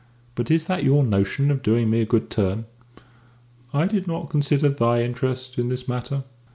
But 0.33 0.49
is 0.49 0.65
that 0.65 0.83
your 0.83 1.03
notion 1.03 1.51
of 1.51 1.61
doing 1.61 1.91
me 1.91 2.01
a 2.01 2.07
good 2.07 2.31
turn?" 2.31 2.65
"I 3.71 3.85
did 3.85 4.07
not 4.07 4.31
consider 4.31 4.69
thy 4.69 5.03
interest 5.03 5.59
in 5.59 5.69
this 5.69 5.87
matter." 5.87 6.23